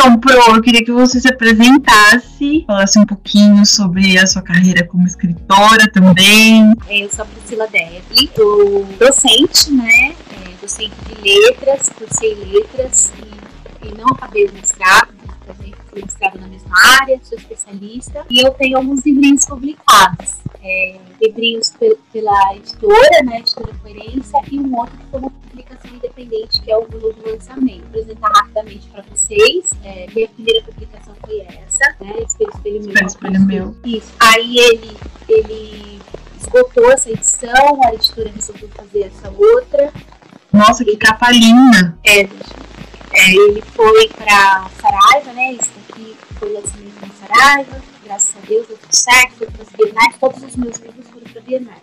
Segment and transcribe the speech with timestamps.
[0.00, 4.86] Então, Pro, eu queria que você se apresentasse, falasse um pouquinho sobre a sua carreira
[4.86, 6.72] como escritora também.
[6.86, 10.14] É, eu sou a Priscila Devli, sou docente, né?
[10.30, 15.08] É, docente de letras, cursei letras e, e não acabei o mestrado,
[15.44, 16.70] também mestrado na mesma
[17.00, 20.38] área, sou especialista e eu tenho alguns livrinhos publicados.
[20.62, 21.72] É, livrinhos
[22.12, 26.76] pela editora, né, editora Coerência, e um outro que foi uma publicação independente, que é
[26.76, 27.80] o novo lançamento.
[27.82, 29.70] Vou apresentar rapidamente para vocês.
[29.84, 32.90] É, minha primeira publicação foi essa, né, Espelho Espelho Meu.
[32.90, 33.76] Espelho Espelho Meu.
[33.84, 34.12] Isso.
[34.18, 34.96] Aí ele,
[35.28, 36.00] ele
[36.40, 39.92] esgotou essa edição, a editora resolveu fazer essa outra.
[40.52, 41.96] Nossa, que capa linda!
[42.04, 45.52] É, é, ele foi para Saraiva, né?
[46.38, 50.42] Foi lançamento em Saraiva, graças a Deus, deu tudo certo, foi para as Bienais, todos
[50.44, 51.82] os meus livros foram para Bienais.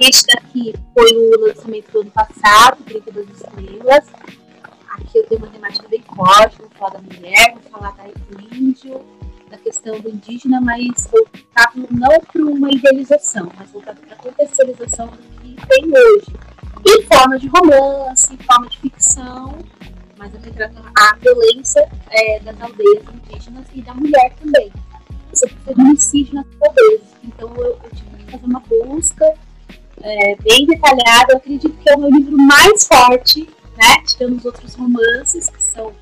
[0.00, 4.06] Este daqui foi o lançamento do ano passado, Grito das Estrelas.
[4.90, 8.04] Aqui eu tenho uma temática bem forte, vou falar da mulher, vou falar da
[8.54, 9.04] índio,
[9.50, 15.08] da questão do indígena, mas voltado não para uma idealização, mas voltado para a contextualização
[15.08, 16.32] do que tem hoje.
[16.86, 19.58] Em forma de romance, em forma de ficção,
[20.18, 24.72] mas eu retrato a violência é, das aldeias indígenas e da mulher também.
[25.34, 27.02] Sobre o feminicídio nas aldeias.
[27.22, 29.34] Então eu, eu, tive que fazer uma busca
[30.02, 31.32] é, bem detalhada.
[31.32, 34.02] Eu acredito que é o meu livro mais forte, né?
[34.06, 35.92] Tirando os outros romances, que são,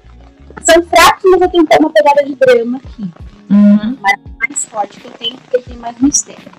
[0.63, 3.11] são fracos, mas eu tenho uma pegada de drama aqui.
[3.51, 3.99] Uhum.
[4.01, 6.53] Mas mais forte que eu tenho, porque tem mais mistério.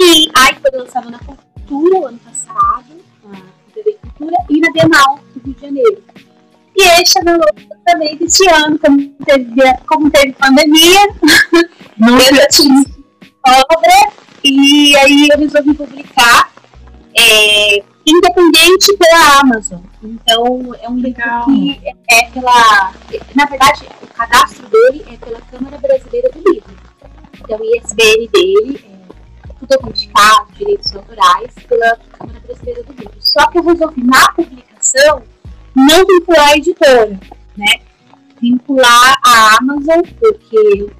[0.00, 3.42] E aí foi lançado na Cultura o ano passado, na
[3.74, 6.02] TV Cultura, e na Bienal do Rio de Janeiro.
[6.76, 9.54] E aí chegou o também desse ano, como teve,
[9.86, 11.08] como teve pandemia,
[11.96, 12.84] Não eu já tinha
[13.46, 14.12] obra,
[14.44, 16.52] e aí eu resolvi publicar
[17.16, 19.80] é, independente pela Amazon.
[20.02, 21.48] Então é um Legal.
[21.48, 22.92] livro que é, é pela.
[23.34, 26.76] Na verdade, o cadastro dele é pela Câmara Brasileira do Livro.
[27.40, 28.84] Então o ISBN dele
[29.48, 33.16] é tudo autenticado, direitos autorais, pela Câmara Brasileira do Livro.
[33.20, 35.22] Só que eu resolvi na publicação
[35.76, 37.20] não vincular a editora,
[37.56, 37.80] né?
[38.40, 40.90] Vincular a Amazon, porque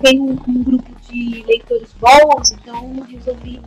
[0.00, 3.60] tem um, um grupo de leitores bons, então eu resolvi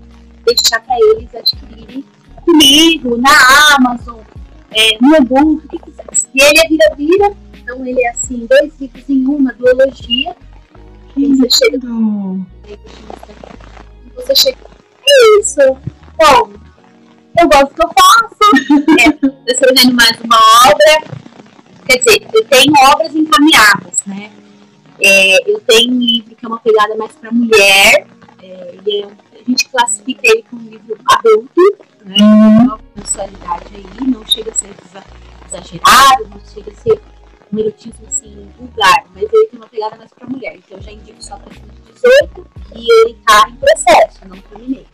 [0.46, 2.04] deixar para eles adquirirem
[2.44, 4.20] comigo, na Amazon,
[4.72, 6.06] é, no e-book, o que quiser.
[6.34, 10.36] E ele é vira-vira, então ele é assim, dois livros em uma duologia.
[11.14, 11.88] Que Você chega
[14.16, 14.58] você chega.
[15.08, 15.62] É isso.
[16.18, 16.54] Bom,
[17.38, 18.36] eu gosto do que eu faço.
[19.00, 20.38] É, tô escrevendo mais uma
[20.68, 21.26] obra.
[21.88, 24.32] Quer dizer, eu tenho obras encaminhadas, né?
[25.02, 28.08] É, eu tenho um livro que é uma pegada mais para mulher.
[28.42, 29.08] É, é,
[29.40, 31.62] a gente classifica ele como um livro adulto,
[32.06, 32.16] né?
[32.20, 32.64] Uhum.
[32.66, 35.06] Uma sensualidade aí, não chega a ser exa-
[35.48, 37.02] exagerado, não chega a ser
[37.54, 40.56] um erotismo assim vulgar, mas ele tem uma pegada mais para mulher.
[40.56, 44.38] Então eu já indico só para cima de 18 e ele tá em processo, não
[44.38, 44.86] terminei.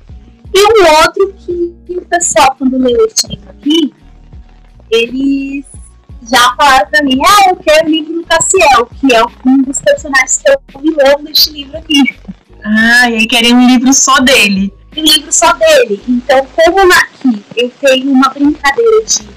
[0.54, 3.94] E um outro que, o pessoal, quando leu esse livro aqui,
[4.90, 5.66] eles
[6.30, 9.80] já falaram pra mim, ah, eu quero o livro do Cassiel, que é um dos
[9.80, 12.04] personagens que eu vilão deste livro aqui.
[12.64, 14.74] Ah, e aí querem um livro só dele.
[14.96, 16.02] Um livro só dele.
[16.08, 19.28] Então, como aqui eu tenho uma brincadeira de.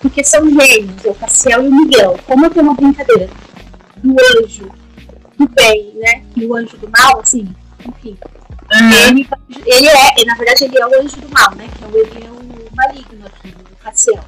[0.00, 2.16] Porque são gêmeos, o Cassiel e o Miguel.
[2.24, 3.28] Como eu tenho uma brincadeira
[3.96, 4.70] do anjo
[5.36, 6.22] do bem, né?
[6.36, 7.48] E o anjo do mal, assim,
[7.86, 8.16] enfim.
[8.70, 9.08] Uhum.
[9.08, 9.28] Ele,
[9.66, 11.68] ele é, na verdade, ele é o anjo do mal, né?
[11.76, 14.24] Que é o, o maligno aqui, o Cassiel.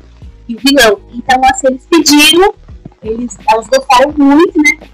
[0.48, 1.00] E o vilão.
[1.12, 2.54] Então, assim, eles pediram,
[3.02, 4.88] eles, elas gostaram muito, né?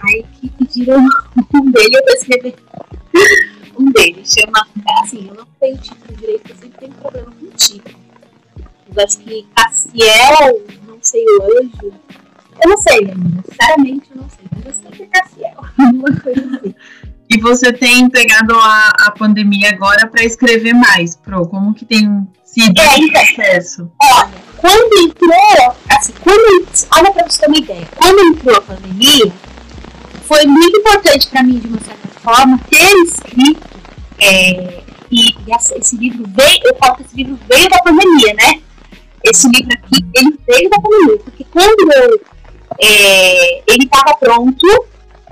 [0.00, 2.54] Aí que pediram um dele, eu vou escrever
[3.78, 4.32] um deles.
[4.32, 4.66] Chama,
[5.02, 7.98] assim, eu não tenho título direito, eu sempre tenho problema com título.
[8.94, 11.92] Eu acho que Cassiel, não sei o anjo.
[12.62, 14.07] Eu não sei ainda, sinceramente
[17.30, 21.46] E você tem pegado a, a pandemia agora para escrever mais, Pro?
[21.46, 23.22] Como que tem sido É, esse então.
[23.26, 23.92] processo?
[24.02, 26.66] Olha, quando entrou, assim, quando,
[26.96, 29.32] olha pra você ter uma ideia, quando entrou a pandemia,
[30.24, 33.60] foi muito importante para mim, de uma certa forma, ter escrito,
[34.20, 38.34] é, e, e essa- esse livro veio, eu falo que esse livro veio da pandemia,
[38.34, 38.60] né?
[39.22, 42.20] Esse livro aqui, ele veio da pandemia, porque quando eu,
[42.80, 44.66] é, ele estava pronto,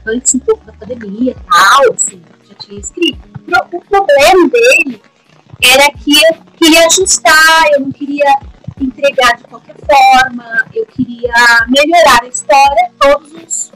[0.07, 3.19] antes um pouco da pandemia e tal, assim, já tinha escrito.
[3.73, 5.03] O problema dele
[5.63, 8.39] era que eu queria ajustar, eu não queria
[8.81, 11.33] entregar de qualquer forma, eu queria
[11.69, 13.73] melhorar a história, todos os,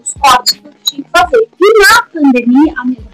[0.00, 1.48] os cortes que eu tinha que fazer.
[1.60, 3.10] E na pandemia, a minha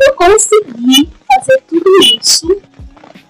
[0.00, 2.62] eu consegui fazer tudo isso,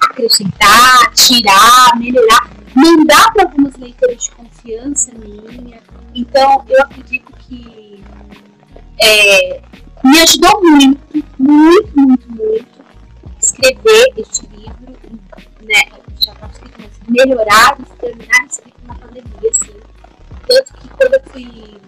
[0.01, 5.81] acrescentar, tirar, melhorar, mandar para leitoras de confiança confiança minha.
[6.15, 8.03] Então, eu acredito que
[9.01, 9.63] é,
[10.03, 12.77] me ajudou muito, muito, muito, muito
[13.41, 14.99] escrever este livro,
[15.63, 15.83] né?
[16.19, 19.77] Já estava escrito, mas melhorar, terminar escrito na pandemia, assim.
[20.47, 21.81] Tanto que quando eu fui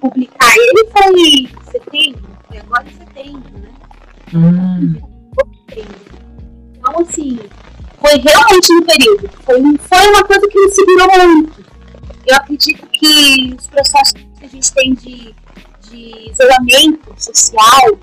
[0.00, 3.74] publicar ele foi em setembro, foi agora em setembro, né?
[4.34, 5.16] Hum.
[6.72, 7.38] Então, assim,
[8.00, 9.30] foi realmente no período.
[9.44, 11.64] Foi, foi uma coisa que me segurou muito.
[12.26, 15.34] Eu acredito que os processos que a gente tem de,
[15.88, 17.98] de isolamento social,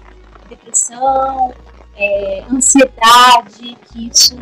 [0.49, 1.53] depressão,
[1.95, 4.35] é, ansiedade, que isso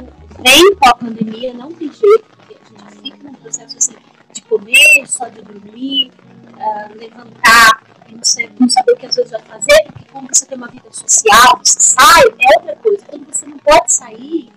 [0.43, 3.95] vem com a pandemia, não tem jeito, porque a gente fica num processo assim,
[4.33, 6.11] de comer, só de dormir,
[6.53, 7.81] uh, levantar
[8.11, 10.67] não, ser, não saber o que às vezes vai fazer, porque como você tem uma
[10.67, 13.05] vida social, você sai, é outra coisa.
[13.05, 14.51] Quando você não pode sair,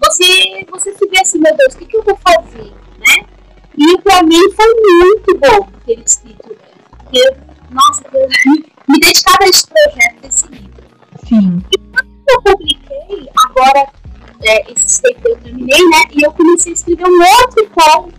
[0.00, 3.26] você, você se vê assim, meu Deus, o que, que eu vou fazer, né?
[3.76, 6.56] E para mim foi muito bom ter escrito,
[6.90, 7.36] porque,
[7.70, 8.04] nossa,
[8.88, 10.82] me dedicava a esse projeto desse livro.
[11.28, 11.62] Sim.
[11.72, 13.88] E quando eu publiquei, agora,
[14.42, 16.02] é, esse texto eu terminei, né?
[16.12, 18.15] E eu comecei a escrever um outro conto.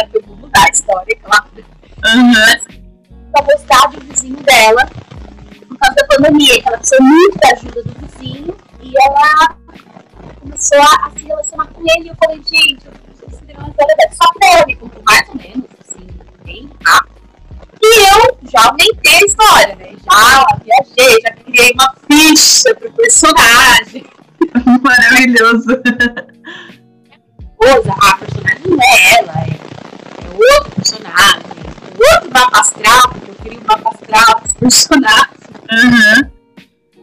[0.00, 1.50] Falei pra ela que eu vou mudar a história, claro.
[2.06, 2.80] Uhum.
[3.32, 4.86] Pra gostar do vizinho dela,
[5.68, 9.56] por causa da pandemia, que ela precisou muito da ajuda do vizinho, e ela
[10.40, 14.16] começou a, a se relacionar com ele, e eu falei, gente, eu preciso história dessa.
[14.20, 16.06] Só contou mais ou menos, assim,
[16.44, 17.20] bem rápido.
[17.82, 19.96] E eu já aumentei a história, né?
[20.04, 24.04] Já viajei, já criei uma ficha pro personagem.
[24.82, 25.80] Maravilhoso.
[27.62, 29.49] A personagem não é ela,
[30.32, 35.40] outro é outro mapa astral, porque eu queria um mapa astral dos personagens.
[35.70, 36.30] Uhum.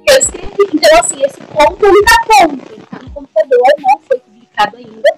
[0.07, 4.19] Eu escrevi, então assim, esse ponto ele tá pronto, ele tá no computador, não foi
[4.19, 5.15] publicado ainda,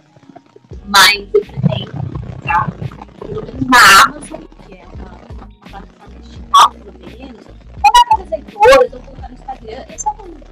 [0.85, 2.71] mas eu pretendo publicar
[3.19, 8.29] pelo menos na Amazon, que é uma, uma plataforma digital, pelo menos, ou na casa
[8.31, 10.49] leitoras, ou colocar no Instagram, esse é o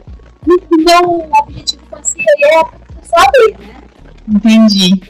[0.48, 3.84] meu objetivo com esse aí é só ler, né?
[4.30, 5.02] Entendi.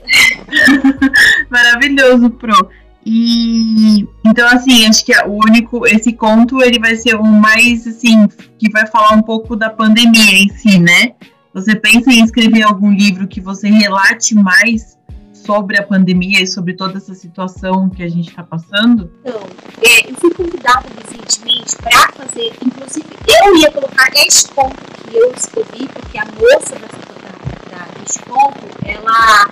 [1.97, 2.69] Maravilhoso, Pro.
[3.05, 8.27] E então assim, acho que o único esse conto ele vai ser o mais assim
[8.59, 11.13] que vai falar um pouco da pandemia em si, né?
[11.53, 14.97] Você pensa em escrever algum livro que você relate mais
[15.33, 19.09] sobre a pandemia e sobre toda essa situação que a gente está passando?
[19.21, 19.41] Então,
[19.81, 23.07] é, eu fui convidada recentemente para fazer, inclusive
[23.45, 28.67] eu ia colocar este conto que eu escrevi, porque a moça da, da, deste conto,
[28.83, 29.47] ela,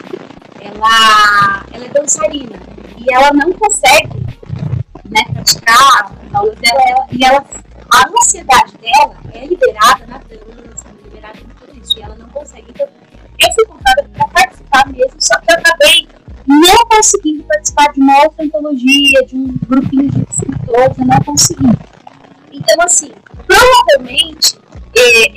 [0.60, 2.60] ela, ela é dançarina
[2.98, 4.26] e ela não consegue
[5.10, 7.46] né, praticar a aula dela ela, e ela,
[7.94, 12.28] a ansiedade dela é liberada na dança, é liberada em tudo isso, e ela não
[12.30, 12.66] consegue.
[12.70, 12.88] Então,
[13.40, 16.08] eu fui contada para participar mesmo, só que eu acabei
[16.48, 21.78] não conseguindo participar de uma outra antologia, de um grupinho de escritores, eu não consegui.
[22.52, 23.12] Então, assim,
[23.48, 24.58] provavelmente,
[24.96, 25.35] é,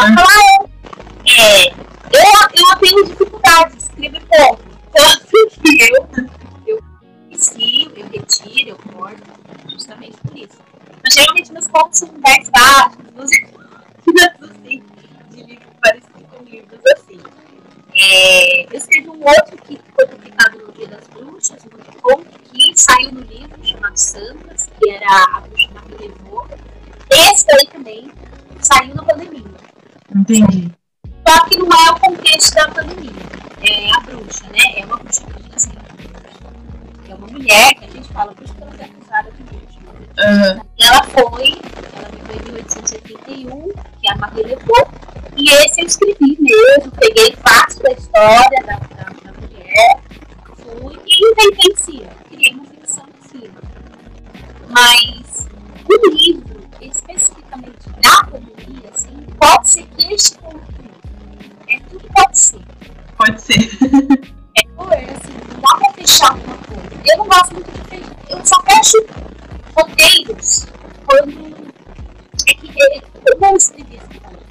[0.00, 0.47] Hello?
[30.28, 30.70] Entendi.
[31.26, 33.12] Só que não é o contexto da pandemia.
[33.62, 34.58] É a bruxa, né?
[34.76, 35.72] É uma bruxa que a gente assim,
[37.08, 39.78] é uma mulher que a gente fala bruxa porque ela é acusada de bruxa.
[40.18, 40.60] Uhum.
[40.80, 41.60] Ela foi,
[41.96, 43.68] ela viveu em 1871,
[44.00, 44.88] que a Maria levou,
[45.36, 48.57] e esse eu escrevi mesmo, peguei fácil da história
[68.44, 69.06] só fecho
[69.74, 70.66] roteiros
[71.06, 71.58] quando.
[72.48, 74.00] É que é, eu vou escrever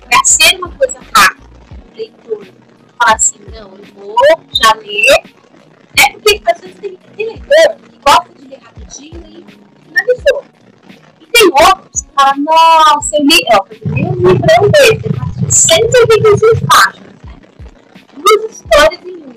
[0.01, 1.50] pra ser uma coisa rápida,
[1.96, 2.48] leitor,
[3.00, 4.15] falar assim, não, eu vou
[4.51, 5.38] já ler.
[5.98, 9.46] É porque às vezes tem, tem leitor que gosta de ler rapidinho e
[9.84, 10.46] finalizou.
[11.20, 15.17] E tem outros que falam, nossa, eu li, eu li um livrão desse,
[15.50, 17.39] 185 páginas, né?
[18.15, 19.36] Duas histórias em uma.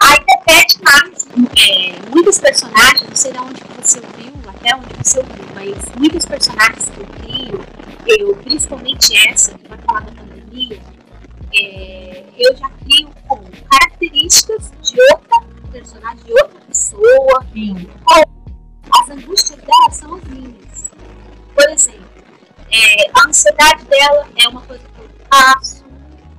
[0.00, 1.11] Aí repete mais,
[1.56, 6.24] é, muitos personagens, não sei de onde você ouviu, até onde você ouviu, mas muitos
[6.24, 7.66] personagens que eu crio,
[8.06, 10.80] eu, principalmente essa, que vai falar da pandemia,
[11.54, 17.46] é, eu já crio com características de outra personagem, de outra pessoa.
[17.52, 17.88] Sim.
[19.00, 20.90] As angústias dela são as minhas.
[21.54, 22.04] Por exemplo,
[22.70, 25.84] é, a ansiedade dela é uma coisa que eu faço,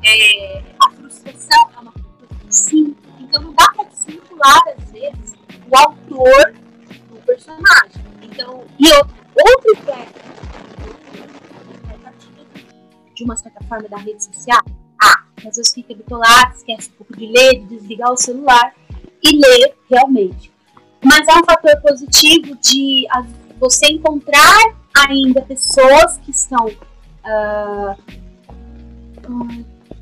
[0.04, 2.08] é, a frustração é uma coisa
[2.40, 3.04] que eu sinto.
[3.20, 4.83] Então não dá para desvincular, vezes,
[5.74, 6.54] o autor
[7.10, 8.04] do personagem.
[8.22, 9.74] Então, e outro, outro
[13.16, 14.62] de uma certa forma da rede social,
[15.02, 18.74] ah, às vezes fica bitolado, esquece um pouco de ler, de desligar o celular
[19.24, 20.52] e ler realmente.
[21.04, 23.06] Mas é um fator positivo de
[23.60, 24.76] você encontrar
[25.08, 26.66] ainda pessoas que estão.
[26.66, 27.96] Uh,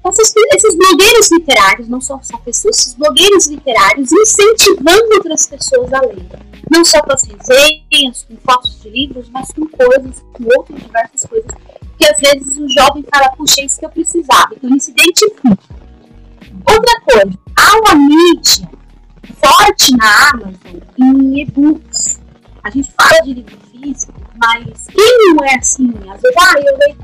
[0.10, 6.02] esses, esses blogueiros literários, não são só pessoas, esses blogueiros literários incentivando outras pessoas a
[6.02, 6.26] ler.
[6.72, 11.26] Não só com as resenhas, com fotos de livros, mas com coisas, com outras diversas
[11.26, 11.52] coisas.
[11.98, 14.50] Que às vezes o jovem fala, puxa, é isso que eu precisava.
[14.54, 15.58] Então ele se identifica.
[16.68, 18.70] Outra coisa, há uma mídia
[19.42, 22.20] forte na Amazon em e-books.
[22.64, 25.90] A gente fala de livro físico, mas quem não é assim?
[26.10, 26.98] Às vezes, ah, eu leio,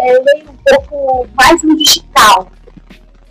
[0.00, 2.50] é, eu leio um pouco mais no digital.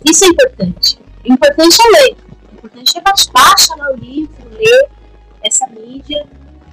[0.04, 0.98] Isso é importante.
[1.24, 2.16] O importante é ler.
[2.52, 4.88] O importante é baixar lá o livro, ler
[5.42, 6.26] essa mídia.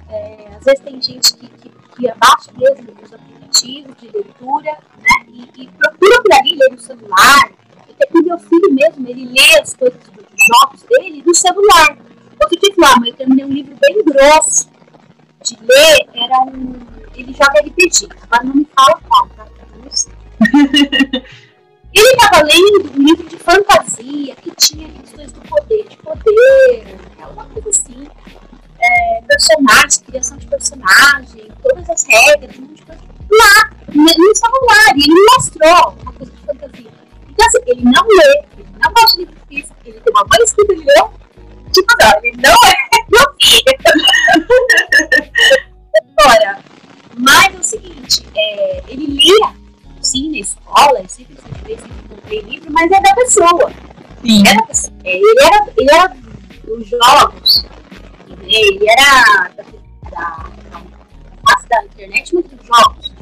[0.08, 5.26] É, às vezes tem gente que, que, que abaixa mesmo os aplicativos de leitura né,
[5.28, 7.50] e, e procura por ali ler no celular.
[8.12, 9.98] O meu filho mesmo, ele lê as coisas
[10.46, 11.98] jogos dele no celular.
[12.40, 14.68] Outro dia falou, ah, eu terminei um livro bem grosso
[15.42, 16.74] de ler, era um.
[17.14, 19.00] Ele joga RPG, agora não me fala
[21.94, 27.46] ele estava lendo um livro de fantasia que tinha questões do poder, de poder, alguma
[27.46, 28.06] coisa assim.
[28.78, 33.02] É, personagens, criação de personagem, todas as regras, um monte de coisa.
[33.28, 36.90] Lá, no celular, e ele mostrou uma coisa de fantasia.
[37.28, 40.44] Então, assim, ele não lê, ele não gosta de livro físico, ele tem uma boa
[40.44, 41.12] escrita, ele não.
[41.72, 42.75] Tipo, não, ele não é
[53.36, 53.72] pessoa.
[54.22, 54.42] Sim.
[54.66, 54.96] Pessoa.
[55.04, 56.16] É, ele, era, ele era
[56.64, 57.64] dos jogos,
[58.28, 59.62] né, ele era da,
[60.10, 63.12] da, da, da internet, mas dos jogos.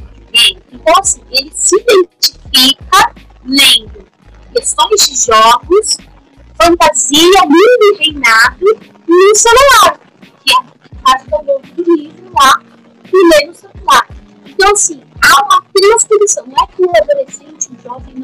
[0.73, 4.06] Então, assim, ele se identifica lendo
[4.52, 5.97] questões de jogos,
[6.61, 8.64] fantasia, mundo e reinado
[9.06, 10.00] no celular,
[10.44, 12.61] que é o download do livro lá
[13.12, 14.09] e lê no celular.
[14.47, 16.47] Então, assim, há uma transposição.
[16.47, 18.14] Não é que o adolescente, o jovem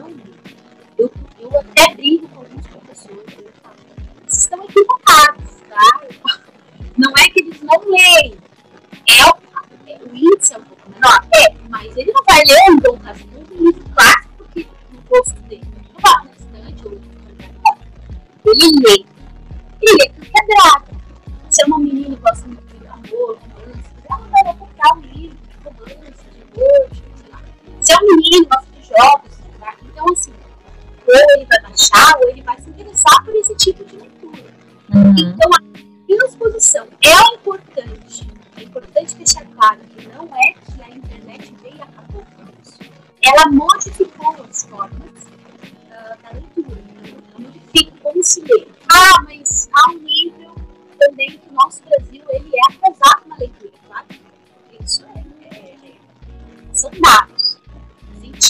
[28.51, 28.60] lá.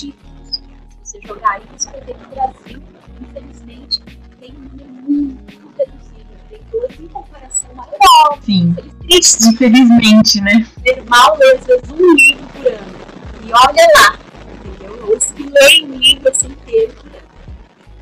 [0.00, 0.14] Se
[1.02, 2.82] você jogar aí, você vai ver que o Brasil,
[3.20, 4.00] infelizmente,
[4.40, 8.42] tem um número muito reduzido de leitores em comparação maior.
[8.42, 8.74] Sim.
[9.10, 9.48] Isso triste.
[9.48, 10.66] Infelizmente, né?
[10.82, 13.00] Ter mal às vezes um livro por ano.
[13.42, 14.18] E olha lá,
[14.64, 15.18] entendeu?
[15.36, 17.30] Que leem um livro assim inteiro por ano.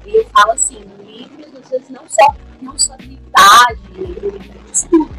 [0.07, 4.73] E eu falo assim, livros às vezes não só, não só de idade, livro de
[4.73, 5.11] estudo.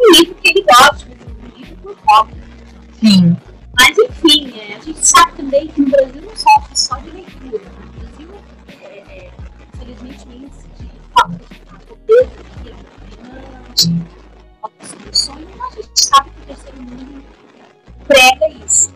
[0.00, 2.34] Um livro que ele gosta, um livro por hobby.
[3.00, 3.36] Sim.
[3.78, 7.58] Mas enfim, é, a gente sabe também que no Brasil não sofre só de leitura.
[7.58, 7.70] Né?
[7.84, 8.28] No Brasil,
[8.68, 9.30] é, é,
[9.74, 12.70] infelizmente, o índice de falta de pobreza é
[13.10, 14.06] gigante,
[14.60, 17.24] falta de soluções, mas a gente sabe que o terceiro mundo
[18.06, 18.92] prega isso.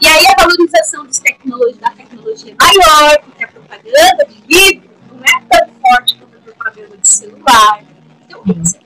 [0.00, 4.90] E aí a valorização das tecnologias, da tecnologia é maior, porque a propaganda de livro
[5.10, 7.84] não é tão forte quanto a propaganda de celular.
[8.24, 8.85] Então, o que você falou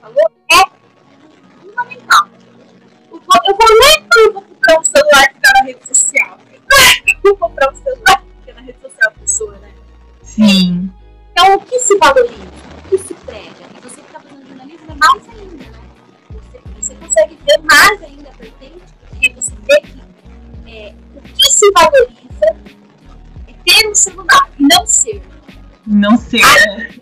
[26.39, 27.01] não ser.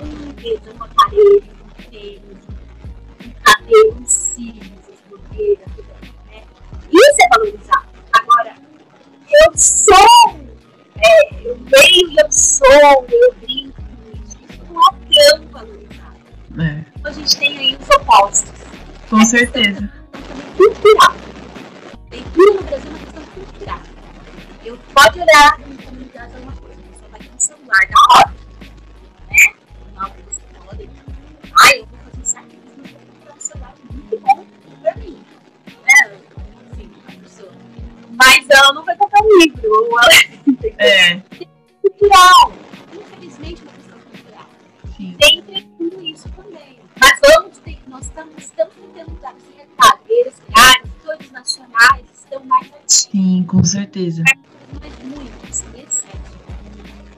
[0.00, 2.22] Um um aparelho, um tênis,
[3.24, 5.66] um cabelo, um cílios, as blogueiras,
[6.26, 6.42] né?
[6.92, 7.88] Isso é valorizar.
[8.12, 8.54] Agora,
[9.30, 10.38] eu sou,
[10.96, 13.82] é, eu leio e eu sou, eu brinco
[14.24, 14.38] isso.
[14.70, 16.16] Não é tão valorizado.
[16.60, 18.52] É, Então a gente tem aí os opostos.
[19.10, 19.92] com certeza.
[20.56, 21.14] cultural.
[22.10, 23.80] Leitura no Brasil é uma questão cultural.
[24.64, 28.27] Eu pode olhar em comunidade alguma coisa, pessoa vai ter um celular na hora.
[38.18, 39.70] Mas ela não vai comprar um livro.
[39.70, 40.38] Ou ela...
[40.78, 41.20] É,
[41.82, 42.52] cultural.
[42.92, 44.48] Infelizmente, é uma questão cultural
[44.98, 45.16] sim.
[45.18, 45.42] tem
[45.78, 46.78] tudo isso também.
[47.00, 49.98] Mas vamos ter, nós estamos, estamos tentando dar esse recado.
[50.54, 54.22] As coisas nacionais estão mais ativas, Sim, com certeza.
[54.80, 56.38] mas muito, assim, excesso.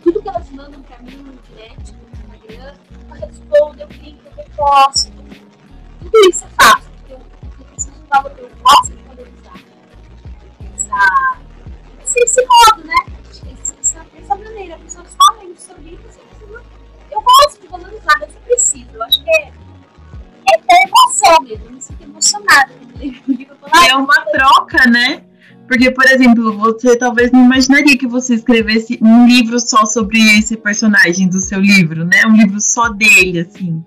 [0.03, 2.75] Tudo que elas mandam pra mim no direct, no Instagram,
[3.09, 5.10] eu respondo, eu clico, eu reposto.
[24.61, 25.23] Troca, né?
[25.67, 30.57] Porque, por exemplo, você talvez não imaginaria que você escrevesse um livro só sobre esse
[30.57, 32.27] personagem do seu livro, né?
[32.27, 33.85] Um livro só dele, assim.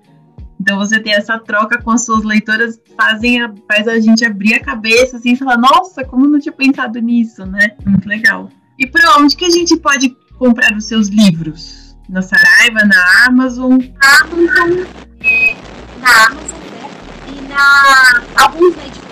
[0.61, 4.53] Então você tem essa troca com as suas leitoras, fazem a, faz a gente abrir
[4.53, 7.71] a cabeça, assim, e falar, nossa, como eu não tinha pensado nisso, né?
[7.85, 8.49] Muito legal.
[8.79, 11.97] E por onde que a gente pode comprar os seus livros?
[12.07, 13.77] Na Saraiva, na Amazon?
[13.77, 14.85] na Amazon,
[15.21, 15.55] é,
[15.99, 16.89] na Amazon, né?
[17.27, 19.02] E na alguns na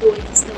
[0.00, 0.50] editora, que alguns